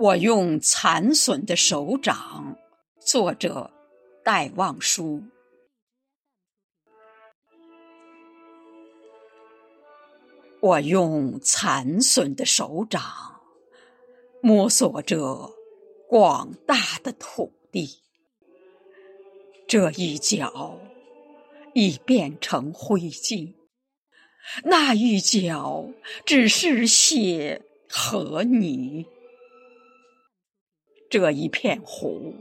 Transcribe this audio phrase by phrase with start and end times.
[0.00, 2.56] 我用残损的手掌，
[3.04, 3.70] 作者
[4.24, 5.22] 戴望舒。
[10.60, 13.02] 我用残损的手掌，
[14.40, 15.52] 摸索着
[16.08, 18.00] 广大的土地。
[19.68, 20.80] 这一角
[21.74, 23.52] 已变成灰烬，
[24.64, 25.90] 那一角
[26.24, 29.04] 只是血和泥。
[31.10, 32.36] 这一片湖，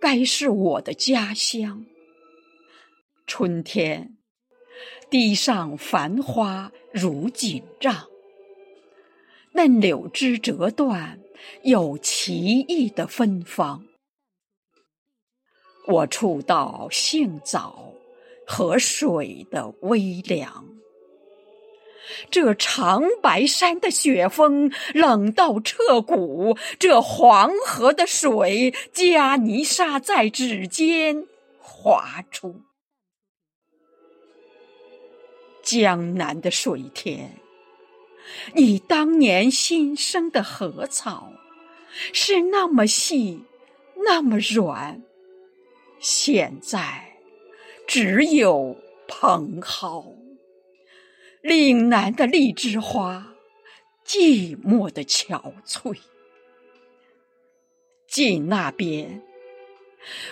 [0.00, 1.84] 该是我的家乡。
[3.26, 4.16] 春天，
[5.10, 8.08] 地上繁花如锦帐，
[9.52, 11.20] 嫩柳枝折断，
[11.62, 13.84] 有奇异的芬芳。
[15.86, 17.92] 我触到杏枣
[18.46, 20.74] 和水的微凉。
[22.30, 31.26] 这长白山的雪峰冷到彻骨，这黄河的水加泥沙在指尖
[31.58, 32.62] 滑出。
[35.62, 37.40] 江南的水田，
[38.52, 41.32] 你当年新生的禾草
[42.12, 43.44] 是那么细，
[44.04, 45.02] 那么软，
[45.98, 47.16] 现在
[47.86, 48.76] 只有
[49.08, 50.23] 蓬蒿。
[51.44, 53.34] 岭南的荔枝花，
[54.02, 55.98] 寂寞的憔悴。
[58.08, 59.22] 近那边，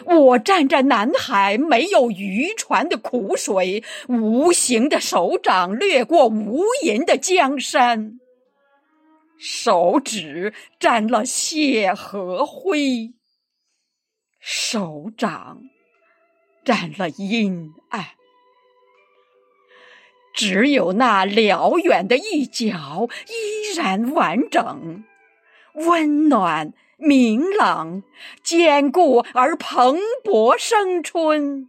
[0.06, 8.18] 我站在南海没有渔船的苦水，无形的手掌掠过无垠的江山，
[9.38, 13.12] 手指沾了血和灰，
[14.40, 15.60] 手掌
[16.64, 18.06] 沾了阴暗。
[20.43, 25.05] 只有那辽远的一角依然完整，
[25.75, 28.03] 温暖、明朗、
[28.42, 31.69] 坚固而蓬勃生春。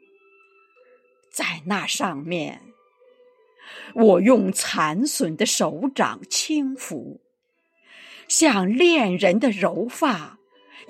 [1.29, 2.61] 在那上面，
[3.93, 7.19] 我用残损的手掌轻抚，
[8.27, 10.39] 像恋人的柔发，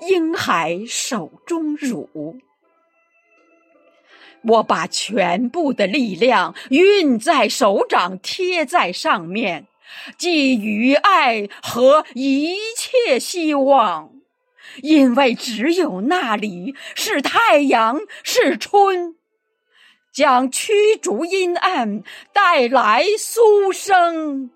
[0.08, 2.38] 婴孩手中乳。
[4.46, 9.66] 我把全部的力量运在手掌，贴在上面，
[10.18, 14.10] 寄予爱和一切希望，
[14.82, 19.14] 因为只有那里是太阳，是春，
[20.12, 24.50] 将驱逐阴暗，带来苏生。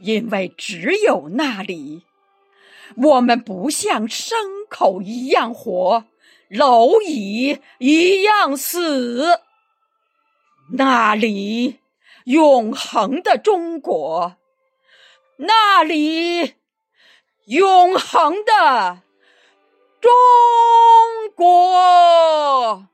[0.00, 2.02] 因为只有那里，
[2.96, 4.34] 我们不像牲
[4.68, 6.04] 口一样活。
[6.50, 9.40] 蝼蚁一样死。
[10.72, 11.80] 那里
[12.24, 14.36] 永恒的中国
[15.36, 16.54] 那里
[17.46, 19.02] 永恒的
[20.00, 20.10] 中
[21.34, 22.88] 国。